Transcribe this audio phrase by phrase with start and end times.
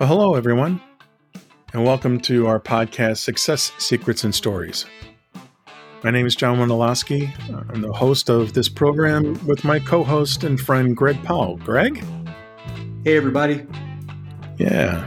[0.00, 0.80] Well, hello, everyone,
[1.74, 4.86] and welcome to our podcast, Success Secrets and Stories.
[6.02, 7.30] My name is John Wandolowski.
[7.68, 11.58] I'm the host of this program with my co host and friend, Greg Powell.
[11.58, 12.02] Greg?
[13.04, 13.66] Hey, everybody.
[14.56, 15.04] Yeah.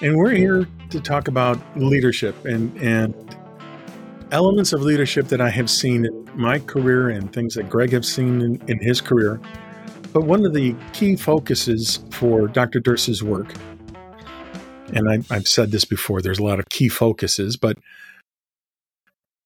[0.00, 3.14] And we're here to talk about leadership and, and
[4.32, 8.08] elements of leadership that I have seen in my career and things that Greg has
[8.08, 9.40] seen in, in his career.
[10.12, 12.80] But one of the key focuses for Dr.
[12.80, 13.54] Durst's work
[14.92, 17.78] and I, have said this before, there's a lot of key focuses, but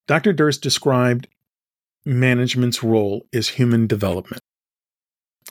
[0.07, 0.33] Dr.
[0.33, 1.29] Durst described
[2.05, 4.43] management's role as human development.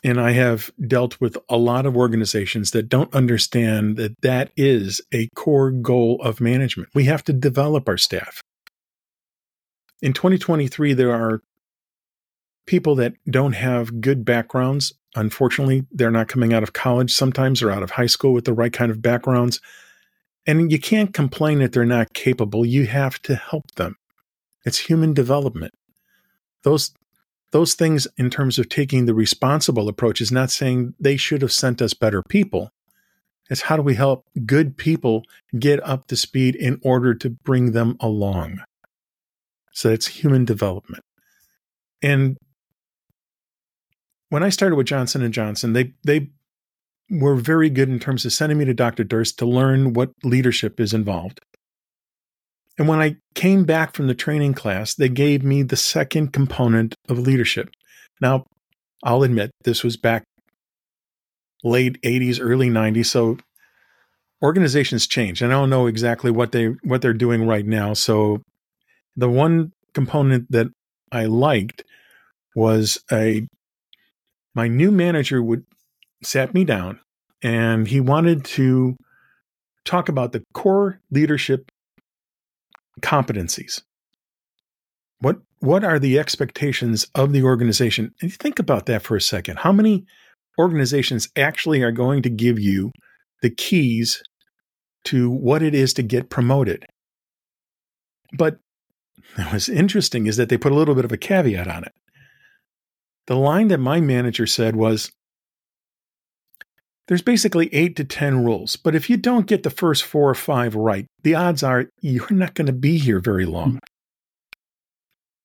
[0.03, 5.01] And I have dealt with a lot of organizations that don't understand that that is
[5.13, 6.89] a core goal of management.
[6.93, 8.41] We have to develop our staff.
[10.01, 11.41] In 2023, there are
[12.65, 14.93] people that don't have good backgrounds.
[15.19, 18.53] Unfortunately, they're not coming out of college sometimes or out of high school with the
[18.53, 19.59] right kind of backgrounds.
[20.47, 22.65] And you can't complain that they're not capable.
[22.65, 23.95] You have to help them.
[24.65, 25.73] It's human development.
[26.63, 26.93] Those
[27.51, 31.51] those things in terms of taking the responsible approach is not saying they should have
[31.51, 32.69] sent us better people.
[33.49, 35.23] It's how do we help good people
[35.57, 38.61] get up to speed in order to bring them along.
[39.73, 41.03] So it's human development.
[42.03, 42.37] And
[44.29, 46.29] when I started with Johnson and Johnson, they they
[47.09, 49.03] were very good in terms of sending me to Dr.
[49.03, 51.39] Durst to learn what leadership is involved.
[52.77, 56.95] And when I came back from the training class, they gave me the second component
[57.09, 57.71] of leadership.
[58.21, 58.45] Now,
[59.03, 60.23] I'll admit this was back
[61.63, 63.37] late 80s, early 90s, so
[64.41, 65.41] organizations change.
[65.41, 67.93] And I don't know exactly what they what they're doing right now.
[67.93, 68.41] So
[69.15, 70.67] the one component that
[71.11, 71.83] I liked
[72.55, 73.47] was a
[74.55, 75.63] my new manager would
[76.23, 76.99] sat me down
[77.41, 78.95] and he wanted to
[79.85, 81.71] talk about the core leadership
[83.01, 83.81] competencies.
[85.19, 88.13] What what are the expectations of the organization?
[88.21, 89.59] And think about that for a second.
[89.59, 90.05] How many
[90.57, 92.91] organizations actually are going to give you
[93.41, 94.21] the keys
[95.05, 96.85] to what it is to get promoted?
[98.37, 98.59] But
[99.49, 101.93] what's interesting is that they put a little bit of a caveat on it.
[103.29, 105.11] The line that my manager said was
[107.07, 110.33] there's basically eight to 10 rules, but if you don't get the first four or
[110.33, 113.73] five right, the odds are you're not going to be here very long.
[113.73, 113.79] Mm.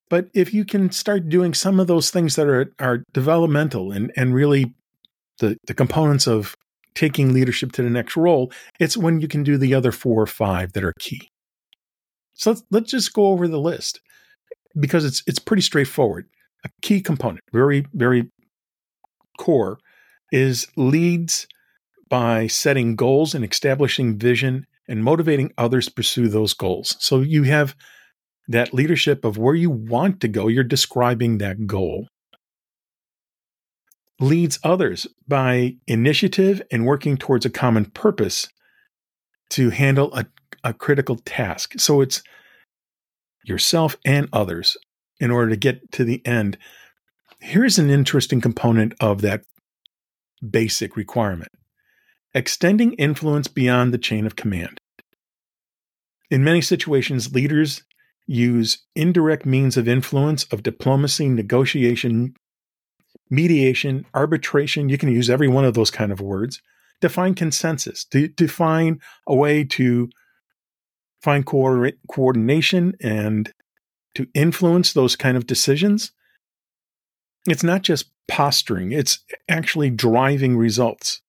[0.09, 4.11] But if you can start doing some of those things that are, are developmental and,
[4.15, 4.73] and really
[5.37, 6.55] the, the components of
[6.95, 10.27] taking leadership to the next role, it's when you can do the other four or
[10.27, 11.29] five that are key.
[12.33, 14.01] So let's, let's just go over the list
[14.79, 16.27] because it's it's pretty straightforward.
[16.65, 18.29] A key component, very very
[19.37, 19.77] core,
[20.31, 21.47] is leads
[22.09, 26.97] by setting goals and establishing vision and motivating others to pursue those goals.
[26.99, 27.75] So you have
[28.47, 32.07] that leadership of where you want to go, you're describing that goal.
[34.19, 38.47] Leads others by initiative and working towards a common purpose
[39.49, 40.25] to handle a,
[40.63, 41.73] a critical task.
[41.77, 42.21] So it's
[43.43, 44.77] yourself and others
[45.19, 46.57] in order to get to the end.
[47.39, 49.41] Here's an interesting component of that
[50.47, 51.51] basic requirement
[52.33, 54.81] extending influence beyond the chain of command.
[56.29, 57.83] In many situations, leaders
[58.27, 62.35] use indirect means of influence of diplomacy, negotiation,
[63.29, 64.89] mediation, arbitration.
[64.89, 66.61] You can use every one of those kind of words
[67.01, 70.09] to find consensus, to, to find a way to
[71.21, 73.53] find co- coordination and
[74.15, 76.11] to influence those kind of decisions.
[77.47, 81.21] It's not just posturing, it's actually driving results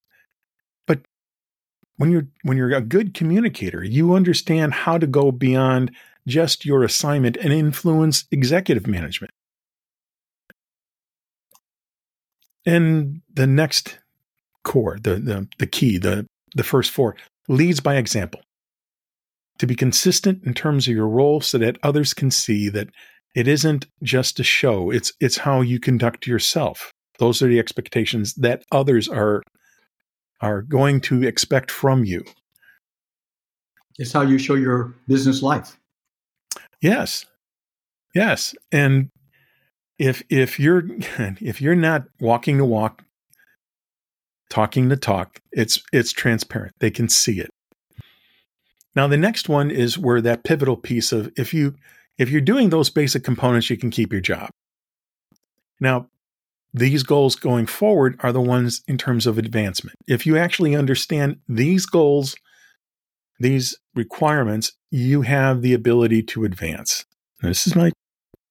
[0.86, 1.00] But
[1.96, 5.92] when you're when you're a good communicator, you understand how to go beyond
[6.26, 9.32] just your assignment and influence executive management.
[12.66, 13.98] And the next
[14.64, 17.16] core, the the, the key, the the first four,
[17.48, 18.40] leads by example.
[19.58, 22.88] To be consistent in terms of your role so that others can see that
[23.34, 26.90] it isn't just a show, it's it's how you conduct yourself.
[27.18, 29.42] Those are the expectations that others are
[30.40, 32.24] are going to expect from you.
[33.98, 35.78] It's how you show your business life.
[36.82, 37.24] Yes.
[38.14, 38.54] Yes.
[38.70, 39.08] And
[39.98, 40.84] if if you're
[41.40, 43.02] if you're not walking the walk,
[44.50, 46.74] talking the talk, it's it's transparent.
[46.80, 47.50] They can see it.
[48.96, 51.76] Now the next one is where that pivotal piece of if you
[52.18, 54.48] if you're doing those basic components, you can keep your job.
[55.78, 56.08] Now,
[56.72, 59.96] these goals going forward are the ones in terms of advancement.
[60.08, 62.36] If you actually understand these goals,
[63.38, 67.04] these requirements, you have the ability to advance.
[67.42, 67.92] Now, this is my,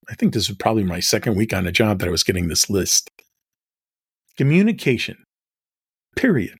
[0.09, 2.47] I think this is probably my second week on a job that I was getting
[2.47, 3.09] this list.
[4.38, 5.24] Communication,
[6.15, 6.57] period.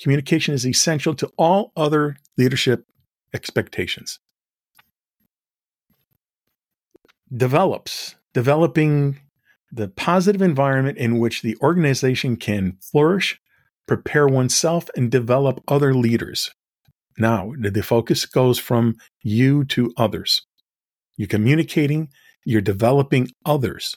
[0.00, 2.84] Communication is essential to all other leadership
[3.34, 4.18] expectations.
[7.34, 9.20] Develops, developing
[9.70, 13.38] the positive environment in which the organization can flourish,
[13.86, 16.50] prepare oneself, and develop other leaders.
[17.18, 20.42] Now, the focus goes from you to others.
[21.16, 22.08] You're communicating,
[22.44, 23.96] you're developing others.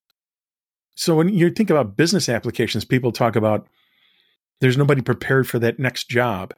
[0.96, 3.68] So when you think about business applications, people talk about
[4.60, 6.54] there's nobody prepared for that next job.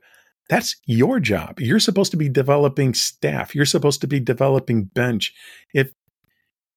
[0.50, 1.60] That's your job.
[1.60, 3.56] You're supposed to be developing staff.
[3.56, 5.34] You're supposed to be developing bench.
[5.74, 5.92] If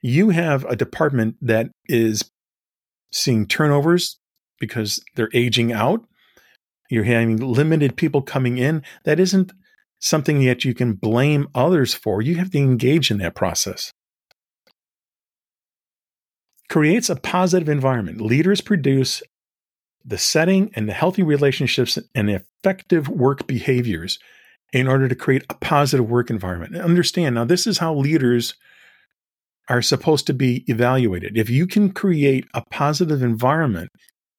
[0.02, 2.30] you have a department that is
[3.12, 4.18] seeing turnovers
[4.60, 6.06] because they're aging out,
[6.90, 9.52] you're having limited people coming in, that isn't
[9.98, 12.22] something that you can blame others for.
[12.22, 13.92] You have to engage in that process.
[16.68, 18.20] Creates a positive environment.
[18.20, 19.22] Leaders produce
[20.04, 24.18] the setting and the healthy relationships and effective work behaviors
[24.72, 26.76] in order to create a positive work environment.
[26.76, 28.54] Understand now, this is how leaders
[29.68, 31.38] are supposed to be evaluated.
[31.38, 33.90] If you can create a positive environment,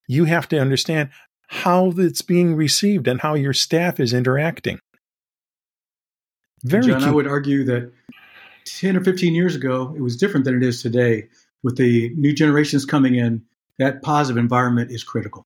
[0.08, 1.10] you have to understand
[1.48, 4.80] how it's being received and how your staff is interacting.
[6.64, 7.06] Very John, key.
[7.06, 7.94] I would argue that
[8.66, 11.30] 10 or 15 years ago, it was different than it is today.
[11.64, 13.44] With the new generations coming in,
[13.80, 15.46] that positive environment is critical.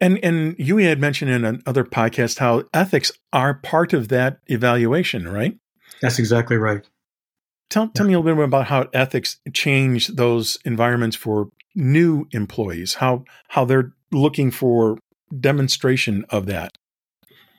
[0.00, 5.28] And and you had mentioned in another podcast how ethics are part of that evaluation,
[5.28, 5.58] right?
[6.00, 6.88] That's exactly right.
[7.68, 12.94] Tell, tell me a little bit about how ethics change those environments for new employees,
[12.94, 14.98] how how they're looking for
[15.38, 16.72] demonstration of that.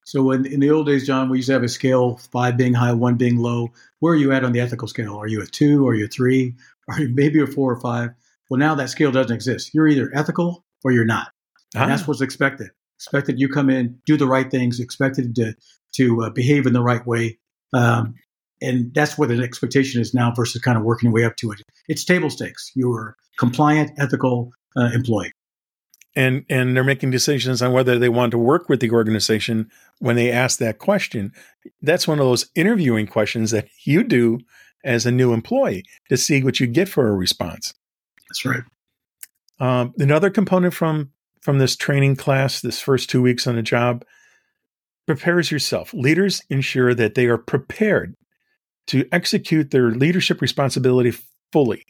[0.04, 2.74] So in, in the old days, John, we used to have a scale, five being
[2.74, 3.70] high, one being low.
[4.00, 5.16] Where are you at on the ethical scale?
[5.16, 5.88] Are you a two?
[5.88, 6.56] Are you a three?
[6.90, 8.10] Are you maybe a four or five?
[8.50, 9.74] Well, now that scale doesn't exist.
[9.74, 11.32] You're either ethical or you're not.
[11.76, 11.88] Ah.
[11.88, 12.70] That's what's expected.
[12.98, 15.56] Expected you come in, do the right things, expected to
[15.96, 17.38] to uh, behave in the right way.
[17.74, 18.16] Um,
[18.62, 21.52] and that's what the expectation is now versus kind of working your way up to
[21.52, 21.62] it.
[21.88, 22.72] It's table stakes.
[22.76, 25.32] You're compliant, ethical uh, employee.
[26.16, 30.18] And and they're making decisions on whether they want to work with the organization when
[30.18, 31.32] they ask that question.
[31.82, 34.40] That's one of those interviewing questions that you do
[34.84, 37.74] as a new employee to see what you get for a response.
[38.30, 38.64] That's right.
[39.60, 44.06] Um, another component from from this training class, this first two weeks on the job,
[45.08, 45.94] prepares yourself.
[45.94, 48.16] Leaders ensure that they are prepared
[48.88, 51.14] to execute their leadership responsibility
[51.52, 51.86] fully.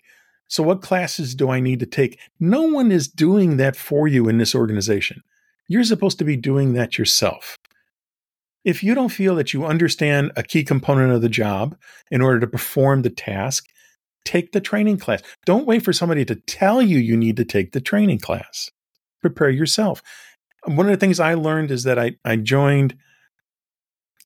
[0.47, 2.19] So, what classes do I need to take?
[2.39, 5.21] No one is doing that for you in this organization.
[5.67, 7.57] You're supposed to be doing that yourself.
[8.63, 11.75] If you don't feel that you understand a key component of the job
[12.11, 13.65] in order to perform the task,
[14.25, 15.21] take the training class.
[15.45, 18.69] Don't wait for somebody to tell you you need to take the training class
[19.21, 20.01] prepare yourself.
[20.65, 22.95] One of the things I learned is that I, I joined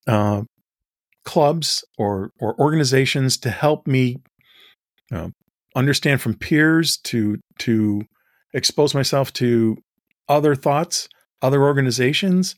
[0.08, 0.44] uh,
[1.24, 4.18] clubs or, or organizations to help me
[5.12, 5.30] uh,
[5.76, 8.02] understand from peers to to
[8.54, 9.78] expose myself to
[10.30, 11.08] other thoughts,
[11.42, 12.56] other organizations.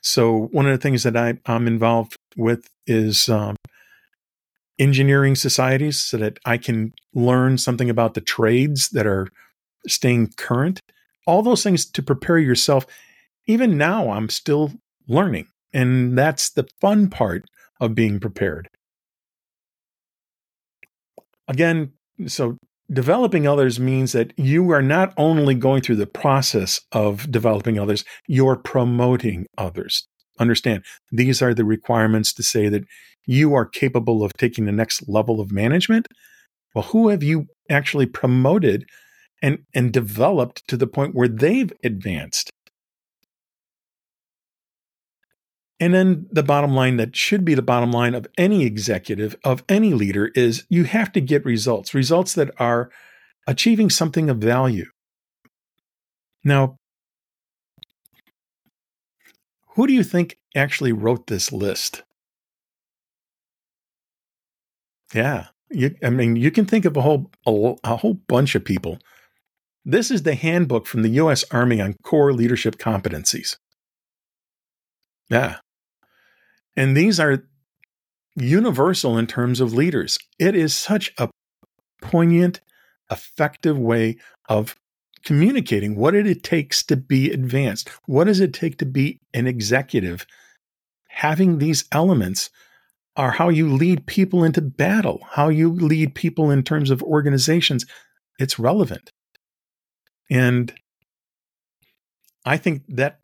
[0.00, 3.56] So one of the things that I, am involved with is um,
[4.78, 9.28] engineering societies, so that I can learn something about the trades that are
[9.86, 10.80] staying current
[11.26, 12.86] all those things to prepare yourself.
[13.46, 14.72] Even now, I'm still
[15.08, 15.46] learning.
[15.72, 17.44] And that's the fun part
[17.80, 18.68] of being prepared.
[21.48, 21.92] Again,
[22.26, 22.56] so
[22.92, 28.04] developing others means that you are not only going through the process of developing others,
[28.26, 30.06] you're promoting others.
[30.38, 32.84] Understand, these are the requirements to say that
[33.26, 36.08] you are capable of taking the next level of management.
[36.74, 38.84] Well, who have you actually promoted
[39.42, 42.50] and, and developed to the point where they've advanced.
[45.80, 49.64] And then the bottom line that should be the bottom line of any executive, of
[49.68, 52.88] any leader, is you have to get results, results that are
[53.48, 54.86] achieving something of value.
[56.44, 56.76] Now,
[59.70, 62.04] who do you think actually wrote this list?
[65.12, 68.64] Yeah, you, I mean, you can think of a whole a, a whole bunch of
[68.64, 68.98] people
[69.84, 71.44] this is the handbook from the U.S.
[71.50, 73.56] Army on core leadership competencies.
[75.28, 75.56] Yeah.
[76.76, 77.44] And these are
[78.36, 80.18] universal in terms of leaders.
[80.38, 81.28] It is such a
[82.00, 82.60] poignant,
[83.10, 84.16] effective way
[84.48, 84.76] of
[85.24, 87.88] communicating what it takes to be advanced.
[88.06, 90.26] What does it take to be an executive?
[91.08, 92.50] Having these elements
[93.16, 97.84] are how you lead people into battle, how you lead people in terms of organizations.
[98.38, 99.11] It's relevant.
[100.30, 100.72] And
[102.44, 103.20] I think that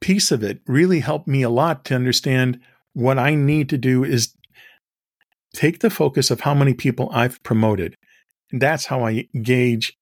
[0.00, 2.60] piece of it really helped me a lot to understand
[2.92, 4.34] what I need to do is
[5.54, 7.96] take the focus of how many people I've promoted.
[8.50, 9.96] And that's how I gauge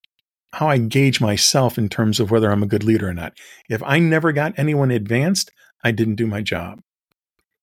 [0.53, 3.33] how I gauge myself in terms of whether I'm a good leader or not.
[3.69, 5.51] If I never got anyone advanced,
[5.83, 6.79] I didn't do my job.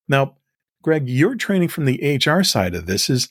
[0.09, 0.37] Now,
[0.83, 3.29] Greg, your training from the HR side of this is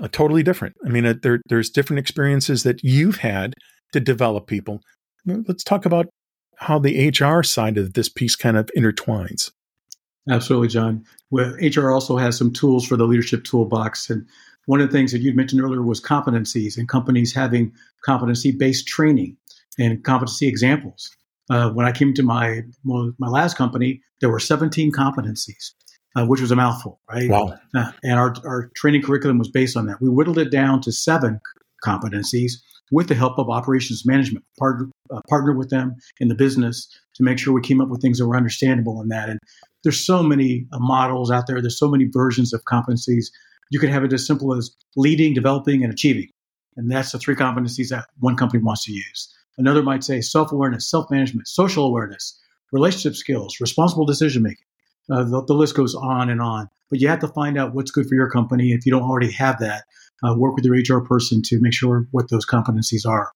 [0.00, 0.74] a totally different.
[0.84, 3.54] I mean, uh, there, there's different experiences that you've had
[3.92, 4.80] to develop people.
[5.24, 6.06] Let's talk about
[6.56, 9.50] how the HR side of this piece kind of intertwines.
[10.28, 11.04] Absolutely, John.
[11.30, 14.10] Well, HR also has some tools for the leadership toolbox.
[14.10, 14.26] And
[14.66, 17.72] one of the things that you'd mentioned earlier was competencies and companies having
[18.04, 19.36] competency based training
[19.78, 21.10] and competency examples.
[21.48, 25.72] Uh, when I came to my my last company, there were 17 competencies,
[26.16, 27.28] uh, which was a mouthful, right?
[27.28, 27.56] Wow.
[27.74, 30.00] Uh, and our, our training curriculum was based on that.
[30.00, 31.40] We whittled it down to seven
[31.84, 32.54] competencies
[32.92, 37.22] with the help of operations management, partner, uh, partner with them in the business to
[37.22, 39.28] make sure we came up with things that were understandable in that.
[39.28, 39.40] And
[39.82, 41.60] there's so many uh, models out there.
[41.60, 43.26] There's so many versions of competencies.
[43.70, 46.28] You could have it as simple as leading, developing, and achieving.
[46.76, 49.34] And that's the three competencies that one company wants to use.
[49.58, 52.38] Another might say self awareness, self management, social awareness,
[52.72, 54.64] relationship skills, responsible decision making.
[55.10, 56.68] Uh, the, the, list goes on and on.
[56.90, 58.72] But you have to find out what's good for your company.
[58.72, 59.84] If you don't already have that,
[60.24, 63.32] uh, work with your HR person to make sure what those competencies are.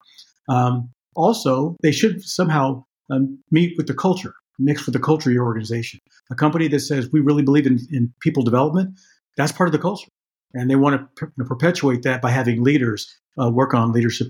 [0.49, 5.35] Um, also, they should somehow um, meet with the culture, mix with the culture of
[5.35, 6.01] your organization.
[6.31, 8.99] A company that says we really believe in, in people development,
[9.37, 10.09] that's part of the culture.
[10.55, 14.29] And they want to per- perpetuate that by having leaders uh, work on leadership,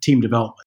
[0.00, 0.65] team development.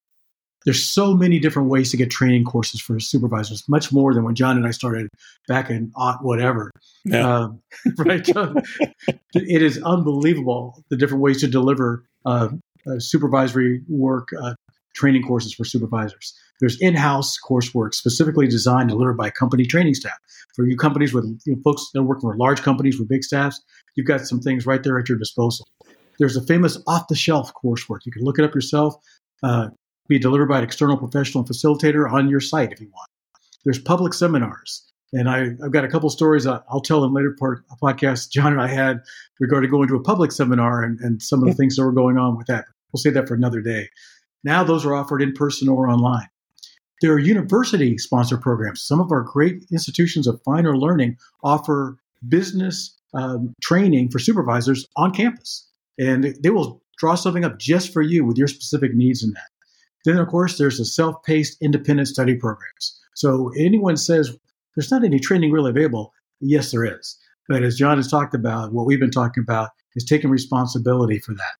[0.69, 4.35] There's so many different ways to get training courses for supervisors, much more than when
[4.35, 5.09] John and I started
[5.47, 6.69] back in aught whatever.
[7.05, 7.27] Yeah.
[7.27, 7.61] Um,
[7.97, 8.61] right, John?
[9.33, 12.49] it is unbelievable the different ways to deliver uh,
[12.85, 14.53] uh, supervisory work uh,
[14.93, 16.35] training courses for supervisors.
[16.59, 20.19] There's in-house coursework specifically designed and delivered by company training staff.
[20.55, 23.23] For you companies with you know, folks that are working for large companies with big
[23.23, 23.59] staffs,
[23.95, 25.67] you've got some things right there at your disposal.
[26.19, 28.01] There's a famous off-the-shelf coursework.
[28.05, 28.93] You can look it up yourself.
[29.41, 29.69] Uh,
[30.10, 33.10] be delivered by an external professional facilitator on your site if you want.
[33.63, 34.84] There's public seminars.
[35.12, 38.51] And I, have got a couple stories I'll tell in later part a podcast John
[38.51, 39.01] and I had
[39.39, 42.18] regarding going to a public seminar and, and some of the things that were going
[42.18, 42.66] on with that.
[42.92, 43.89] We'll save that for another day.
[44.44, 46.28] Now those are offered in person or online.
[47.01, 48.82] There are university sponsored programs.
[48.82, 51.98] Some of our great institutions of finer learning offer
[52.28, 55.68] business um, training for supervisors on campus.
[55.98, 59.50] And they will draw something up just for you with your specific needs in that.
[60.06, 63.00] Then, of course, there's the self paced independent study programs.
[63.15, 64.36] So, anyone says
[64.75, 67.18] there's not any training really available, yes, there is.
[67.48, 71.34] But as John has talked about, what we've been talking about is taking responsibility for
[71.34, 71.56] that.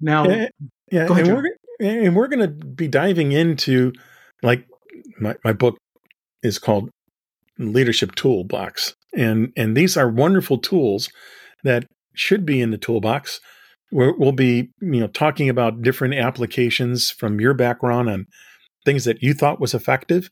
[0.00, 0.48] Now, yeah,
[0.90, 3.92] yeah ahead, and, we're, and we're going to be diving into
[4.42, 4.66] like
[5.20, 5.78] my, my book
[6.42, 6.90] is called
[7.58, 8.94] Leadership Toolbox.
[9.14, 11.08] And, and these are wonderful tools
[11.64, 13.40] that should be in the toolbox
[13.90, 18.26] we'll be you know talking about different applications from your background on
[18.84, 20.28] things that you thought was effective.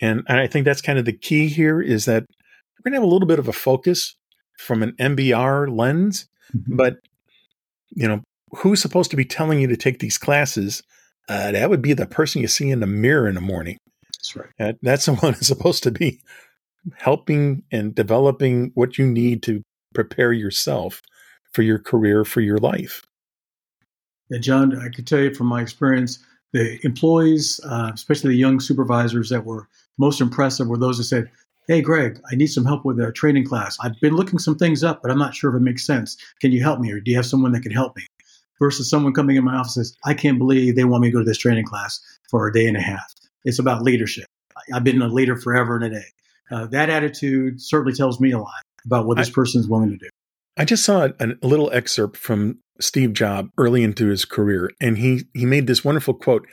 [0.00, 3.08] And i think that's kind of the key here is that we're going to have
[3.08, 4.16] a little bit of a focus
[4.58, 6.76] from an mbr lens mm-hmm.
[6.76, 6.96] but
[7.90, 8.22] you know
[8.56, 10.82] who's supposed to be telling you to take these classes?
[11.28, 13.78] Uh, that would be the person you see in the mirror in the morning.
[14.04, 14.50] That's right.
[14.60, 16.20] Uh, that's the one who's supposed to be
[16.96, 19.62] helping and developing what you need to
[19.94, 21.00] prepare yourself
[21.52, 23.02] for your career, for your life.
[24.30, 26.18] Yeah, John, I could tell you from my experience,
[26.52, 29.68] the employees, uh, especially the young supervisors that were
[29.98, 31.30] most impressive, were those that said,
[31.68, 33.78] Hey, Greg, I need some help with a training class.
[33.80, 36.16] I've been looking some things up, but I'm not sure if it makes sense.
[36.40, 36.90] Can you help me?
[36.92, 38.04] Or do you have someone that can help me?
[38.58, 41.18] Versus someone coming in my office says, I can't believe they want me to go
[41.20, 43.14] to this training class for a day and a half.
[43.44, 44.26] It's about leadership.
[44.74, 46.06] I've been a leader forever and a day.
[46.50, 49.96] Uh, that attitude certainly tells me a lot about what this person is willing to
[49.96, 50.08] do.
[50.56, 55.24] I just saw a, little excerpt from Steve Jobs early into his career, and he
[55.34, 56.46] he made this wonderful quote.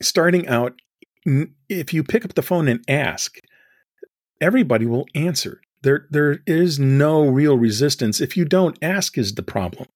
[0.00, 0.74] Starting out,
[1.68, 3.36] if you pick up the phone and ask,
[4.40, 5.60] everybody will answer.
[5.82, 8.20] There there is no real resistance.
[8.20, 9.86] If you don't ask, is the problem.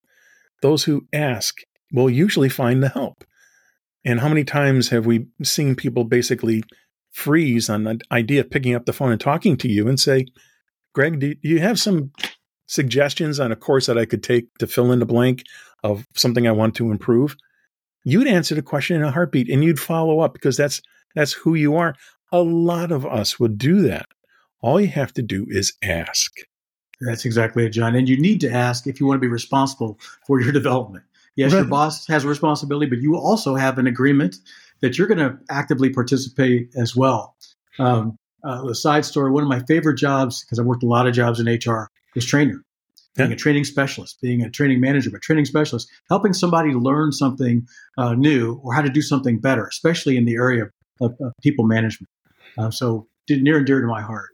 [0.60, 1.58] Those who ask
[1.92, 3.24] will usually find the help.
[4.04, 6.62] And how many times have we seen people basically
[7.10, 10.26] freeze on the idea of picking up the phone and talking to you and say,
[10.98, 12.10] Greg, do you have some
[12.66, 15.44] suggestions on a course that I could take to fill in the blank
[15.84, 17.36] of something I want to improve?
[18.08, 20.80] you'd answer the question in a heartbeat and you'd follow up because that's
[21.14, 21.94] that's who you are.
[22.32, 24.06] A lot of us would do that.
[24.60, 26.32] All you have to do is ask.
[27.00, 27.94] That's exactly it, John.
[27.94, 31.04] And you need to ask if you want to be responsible for your development.
[31.36, 31.60] Yes, right.
[31.60, 34.36] your boss has a responsibility, but you also have an agreement
[34.80, 37.36] that you're going to actively participate as well.
[37.78, 41.06] Um, uh, a side story: one of my favorite jobs, because I worked a lot
[41.06, 42.62] of jobs in HR, was trainer,
[43.16, 43.34] being yeah.
[43.34, 47.66] a training specialist, being a training manager, but training specialist, helping somebody learn something
[47.96, 51.66] uh, new or how to do something better, especially in the area of, of people
[51.66, 52.08] management.
[52.56, 54.30] Uh, so, near and dear to my heart.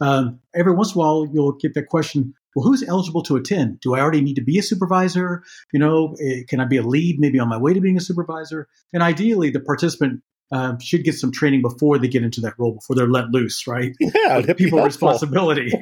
[0.00, 3.80] Um, every once in a while, you'll get that question: Well, who's eligible to attend?
[3.80, 5.42] Do I already need to be a supervisor?
[5.72, 8.00] You know, eh, can I be a lead maybe on my way to being a
[8.00, 8.68] supervisor?
[8.92, 10.22] And ideally, the participant
[10.52, 13.66] uh, should get some training before they get into that role, before they're let loose,
[13.66, 13.94] right?
[14.00, 15.72] Yeah, people responsibility.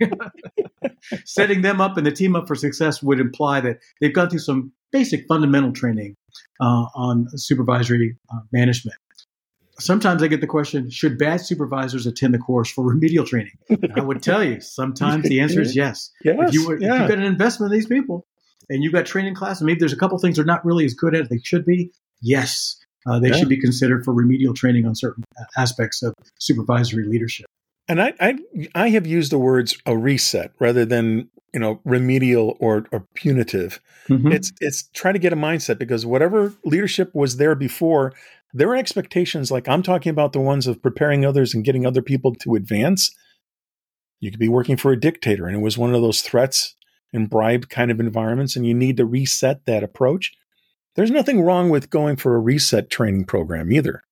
[1.25, 4.39] Setting them up and the team up for success would imply that they've gone through
[4.39, 6.17] some basic fundamental training
[6.61, 8.97] uh, on supervisory uh, management
[9.83, 13.53] sometimes I get the question, should bad supervisors attend the course for remedial training?
[13.97, 16.11] I would tell you, sometimes the answer is yes.
[16.25, 16.95] yes if, you, yeah.
[16.95, 18.27] if you've got an investment in these people
[18.69, 20.95] and you've got training class and maybe there's a couple things they're not really as
[20.95, 23.37] good at as they should be, yes, uh, they yeah.
[23.37, 25.25] should be considered for remedial training on certain
[25.57, 27.47] aspects of supervisory leadership.
[27.89, 28.39] And I, I,
[28.75, 33.81] I have used the words a reset rather than you know remedial or, or punitive.
[34.09, 34.33] Mm-hmm.
[34.33, 38.13] It's it's try to get a mindset because whatever leadership was there before,
[38.53, 42.03] there are expectations like I'm talking about the ones of preparing others and getting other
[42.03, 43.15] people to advance.
[44.21, 46.77] You could be working for a dictator, and it was one of those threats
[47.13, 50.33] and bribe kind of environments, and you need to reset that approach.
[50.95, 54.03] There's nothing wrong with going for a reset training program either.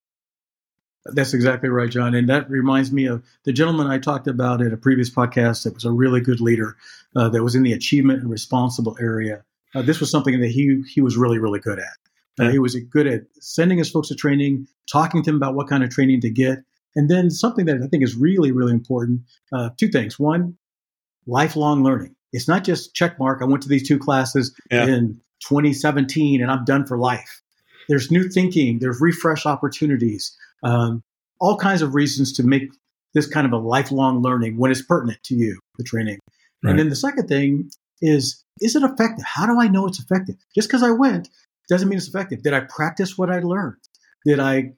[1.06, 2.14] That's exactly right, John.
[2.14, 5.74] And that reminds me of the gentleman I talked about in a previous podcast that
[5.74, 6.76] was a really good leader
[7.16, 9.44] uh, that was in the achievement and responsible area.
[9.74, 11.96] Uh, this was something that he he was really really good at.
[12.38, 15.68] Uh, he was good at sending his folks to training, talking to them about what
[15.68, 16.58] kind of training to get.
[16.96, 20.18] And then something that I think is really, really important uh, two things.
[20.18, 20.56] One,
[21.26, 22.16] lifelong learning.
[22.32, 23.42] It's not just check mark.
[23.42, 24.86] I went to these two classes yeah.
[24.86, 27.42] in 2017 and I'm done for life.
[27.88, 31.02] There's new thinking, there's refresh opportunities, um,
[31.40, 32.70] all kinds of reasons to make
[33.14, 36.18] this kind of a lifelong learning when it's pertinent to you, the training.
[36.62, 36.70] Right.
[36.70, 39.24] And then the second thing is, is it effective?
[39.24, 40.36] How do I know it's effective?
[40.54, 41.28] Just because I went
[41.68, 42.42] doesn't mean it's effective.
[42.42, 43.76] Did I practice what I learned?
[44.26, 44.72] Did I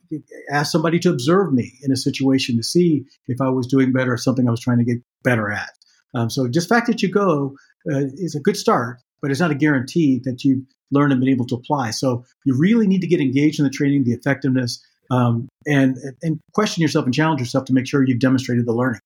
[0.53, 4.12] ask somebody to observe me in a situation to see if I was doing better
[4.12, 5.70] or something I was trying to get better at?
[6.14, 7.57] Um, so just fact that you go
[7.92, 11.31] uh, is a good start, but it's not a guarantee that you've learned and been
[11.31, 11.93] able to apply.
[11.93, 16.41] So you really need to get engaged in the training, the effectiveness, um, and and
[16.53, 19.01] question yourself and challenge yourself to make sure you've demonstrated the learning.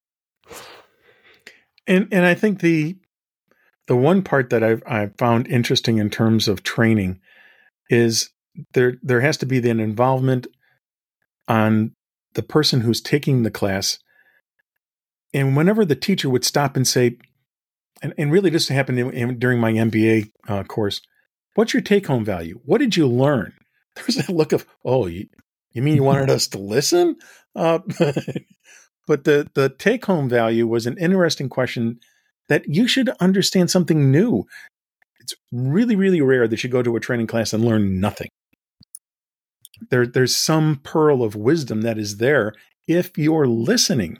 [1.86, 2.96] And and I think the
[3.86, 7.20] the one part that I've I found interesting in terms of training
[7.90, 8.30] is
[8.74, 10.46] there there has to be an involvement
[11.48, 11.92] on
[12.34, 13.98] the person who's taking the class.
[15.34, 17.18] And whenever the teacher would stop and say,
[18.06, 21.00] and, and really this happened in, in, during my MBA uh, course,
[21.54, 22.60] what's your take home value?
[22.64, 23.52] What did you learn?
[23.96, 25.26] There's a look of, oh, you,
[25.72, 27.16] you mean you wanted us to listen?
[27.56, 27.80] Uh,
[29.08, 31.98] but the, the take home value was an interesting question
[32.48, 34.46] that you should understand something new
[35.18, 38.28] it's really, really rare that you go to a training class and learn nothing.
[39.90, 42.52] There, there's some pearl of wisdom that is there
[42.86, 44.18] if you're listening.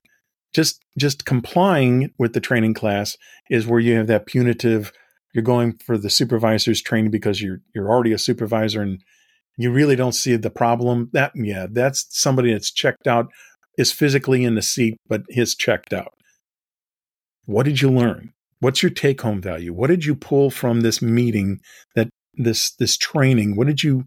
[0.57, 3.15] Just, just complying with the training class
[3.51, 4.91] is where you have that punitive.
[5.35, 9.03] You're going for the supervisor's training because you're you're already a supervisor and
[9.59, 11.11] you really don't see the problem.
[11.13, 13.27] That yeah, that's somebody that's checked out,
[13.77, 16.15] is physically in the seat but is checked out.
[17.45, 18.33] What did you learn?
[18.61, 19.75] What's your take home value?
[19.75, 21.61] What did you pull from this meeting
[21.97, 23.57] that this this training?
[23.57, 24.05] What did you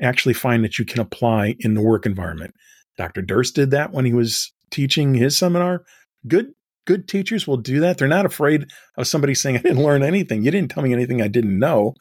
[0.00, 2.54] actually find that you can apply in the work environment?
[2.96, 3.20] Dr.
[3.20, 5.84] Durst did that when he was teaching his seminar.
[6.26, 6.52] Good
[6.86, 7.98] good teachers will do that.
[7.98, 10.44] They're not afraid of somebody saying I didn't learn anything.
[10.44, 11.94] You didn't tell me anything I didn't know.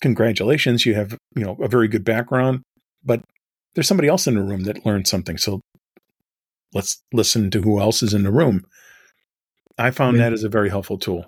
[0.00, 2.62] Congratulations, you have, you know, a very good background,
[3.04, 3.22] but
[3.74, 5.38] there's somebody else in the room that learned something.
[5.38, 5.60] So
[6.74, 8.64] let's listen to who else is in the room.
[9.78, 11.26] I found that as a very helpful tool.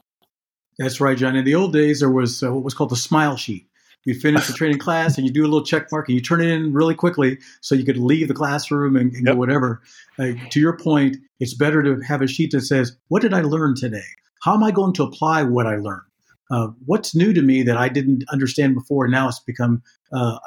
[0.79, 1.37] That's right, John.
[1.37, 3.67] In the old days, there was uh, what was called the smile sheet.
[4.05, 6.40] You finish the training class and you do a little check mark and you turn
[6.40, 9.35] it in really quickly so you could leave the classroom and, and yep.
[9.35, 9.83] go whatever.
[10.19, 13.40] Uh, to your point, it's better to have a sheet that says, What did I
[13.40, 14.05] learn today?
[14.43, 16.03] How am I going to apply what I learned?
[16.51, 19.09] Uh, what's new to me that I didn't understand before?
[19.09, 20.38] Now it's become, uh,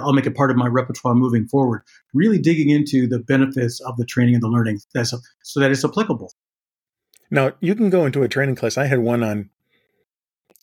[0.00, 1.82] I'll make it part of my repertoire moving forward.
[2.14, 5.84] Really digging into the benefits of the training and the learning that's, so that it's
[5.84, 6.32] applicable.
[7.30, 8.78] Now, you can go into a training class.
[8.78, 9.50] I had one on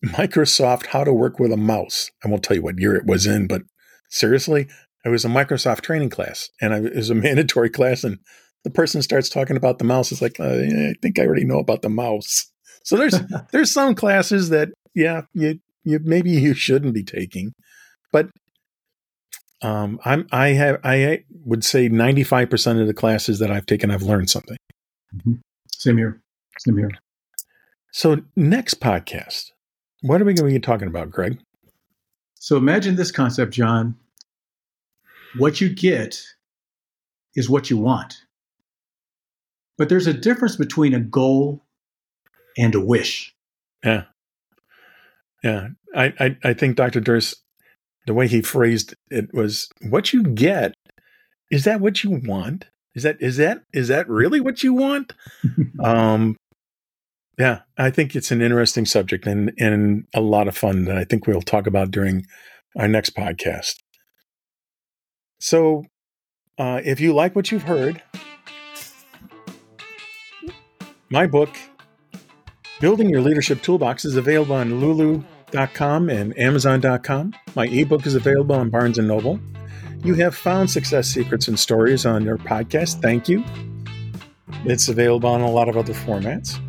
[0.06, 2.12] Microsoft, how to work with a mouse.
[2.24, 3.64] I won't tell you what year it was in, but
[4.10, 4.68] seriously,
[5.06, 8.20] it was a Microsoft training class, and I, it was a mandatory class, and
[8.64, 10.12] the person starts talking about the mouse.
[10.12, 12.50] It's like, uh, I think I already know about the mouse.
[12.86, 13.18] So there's
[13.54, 17.54] there's some classes that yeah, you you maybe you shouldn't be taking,
[18.12, 18.28] but
[19.62, 23.90] um, I'm I have I would say 95 percent of the classes that I've taken,
[23.90, 24.58] I've learned something.
[25.16, 25.36] Mm-hmm.
[25.72, 26.22] Same here.
[26.60, 26.92] Same here.
[27.94, 29.52] So next podcast,
[30.04, 31.40] what are we going to be talking about, Greg?
[32.36, 33.96] So imagine this concept, John.
[35.38, 36.22] What you get
[37.36, 38.16] is what you want.
[39.78, 41.64] But there's a difference between a goal
[42.58, 43.34] and a wish.
[43.84, 44.04] Yeah.
[45.42, 45.70] Yeah.
[45.96, 47.00] I, I, I think Dr.
[47.00, 47.42] Durst,
[48.06, 50.74] the way he phrased it was what you get,
[51.50, 52.66] is that what you want?
[52.94, 55.14] Is that is that is that really what you want?
[55.84, 56.36] um
[57.38, 61.04] yeah, I think it's an interesting subject and and a lot of fun that I
[61.04, 62.26] think we'll talk about during
[62.78, 63.76] our next podcast.
[65.40, 65.86] So,
[66.58, 68.02] uh, if you like what you've heard,
[71.10, 71.50] my book,
[72.80, 77.34] Building Your Leadership Toolbox, is available on lulu.com and amazon.com.
[77.56, 79.40] My ebook is available on Barnes & Noble.
[80.04, 83.02] You have found success secrets and stories on your podcast.
[83.02, 83.44] Thank you.
[84.66, 86.60] It's available on a lot of other formats.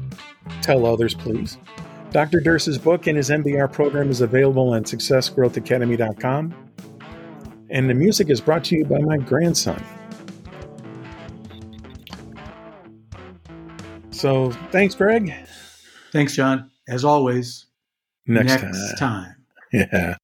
[0.64, 1.58] Tell others, please.
[2.10, 2.40] Dr.
[2.40, 6.54] Durst's book and his MBR program is available on successgrowthacademy.com.
[7.68, 9.84] And the music is brought to you by my grandson.
[14.10, 15.34] So thanks, Greg.
[16.12, 16.70] Thanks, John.
[16.88, 17.66] As always,
[18.26, 19.24] Next, next time.
[19.24, 19.30] time.
[19.92, 20.14] Yeah.